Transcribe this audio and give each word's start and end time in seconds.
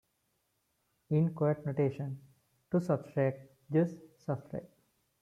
In 1.11 1.31
quote 1.35 1.63
notation, 1.63 2.19
to 2.71 2.81
subtract, 2.81 3.47
just 3.71 3.97
subtract. 4.17 4.65